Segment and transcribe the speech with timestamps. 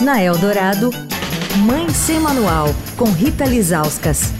[0.00, 0.90] Na Eldorado,
[1.58, 4.32] Mãe Sem Manual, com Rita Lizauskas.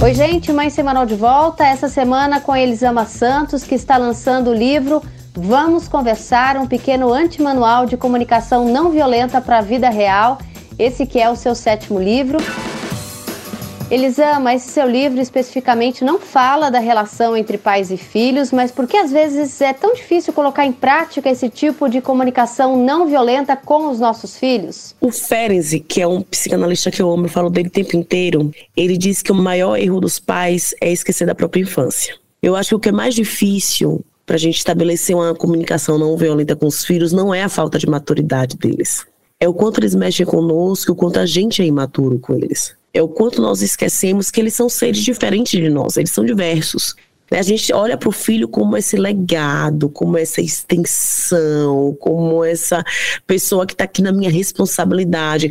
[0.00, 1.66] Oi, gente, Mãe Sem Manual de volta.
[1.66, 5.02] Essa semana com Elisama Santos, que está lançando o livro
[5.34, 10.38] Vamos Conversar, um pequeno antimanual de comunicação não violenta para a vida real.
[10.78, 12.38] Esse que é o seu sétimo livro.
[13.92, 18.86] Elisama, esse seu livro especificamente não fala da relação entre pais e filhos, mas por
[18.86, 23.54] que às vezes é tão difícil colocar em prática esse tipo de comunicação não violenta
[23.54, 24.96] com os nossos filhos?
[24.98, 28.50] O Ferenczi, que é um psicanalista que eu amo, eu falo dele o tempo inteiro,
[28.74, 32.16] ele diz que o maior erro dos pais é esquecer da própria infância.
[32.42, 36.16] Eu acho que o que é mais difícil para a gente estabelecer uma comunicação não
[36.16, 39.04] violenta com os filhos não é a falta de maturidade deles.
[39.38, 43.02] É o quanto eles mexem conosco, o quanto a gente é imaturo com eles é
[43.02, 46.94] o quanto nós esquecemos que eles são seres diferentes de nós, eles são diversos.
[47.30, 52.84] A gente olha para o filho como esse legado, como essa extensão, como essa
[53.26, 55.50] pessoa que está aqui na minha responsabilidade.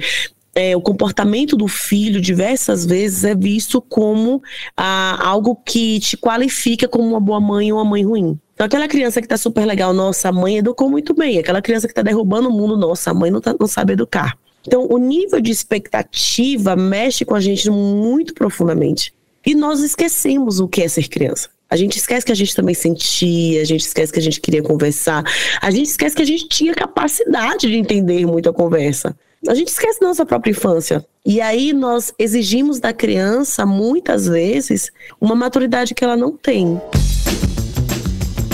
[0.54, 4.44] É, o comportamento do filho diversas vezes é visto como
[4.76, 8.38] ah, algo que te qualifica como uma boa mãe ou uma mãe ruim.
[8.54, 11.40] Então, aquela criança que está super legal, nossa, a mãe educou muito bem.
[11.40, 14.38] Aquela criança que está derrubando o mundo, nossa, a mãe não, tá, não sabe educar.
[14.66, 19.14] Então, o nível de expectativa mexe com a gente muito profundamente.
[19.46, 21.50] E nós esquecemos o que é ser criança.
[21.70, 24.62] A gente esquece que a gente também sentia, a gente esquece que a gente queria
[24.62, 25.24] conversar,
[25.62, 29.16] a gente esquece que a gente tinha capacidade de entender muito a conversa.
[29.48, 31.04] A gente esquece nossa própria infância.
[31.26, 36.80] E aí nós exigimos da criança, muitas vezes, uma maturidade que ela não tem.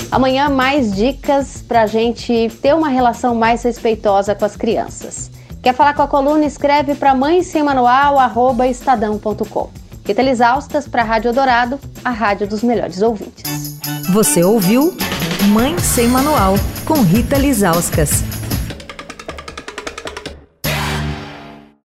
[0.09, 5.29] Amanhã, mais dicas para a gente ter uma relação mais respeitosa com as crianças.
[5.67, 6.45] Quer falar com a coluna?
[6.45, 9.69] Escreve para mãe sem manual, arroba estadão.com.
[10.07, 13.77] Rita Lisauskas para a Rádio Dourado, a rádio dos melhores ouvintes.
[14.13, 14.95] Você ouviu
[15.49, 18.36] Mãe Sem Manual, com Rita Lisauskas.